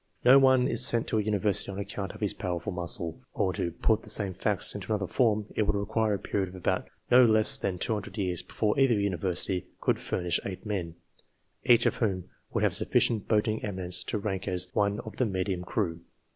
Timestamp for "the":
4.01-4.09, 15.17-15.25